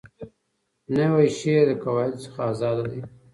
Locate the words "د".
1.69-1.71